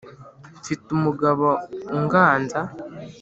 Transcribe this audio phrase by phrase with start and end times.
[0.59, 1.47] Mfite umugabo
[1.95, 2.59] unganza